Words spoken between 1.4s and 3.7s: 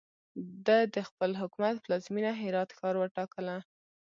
حکومت پلازمینه هرات ښار وټاکله.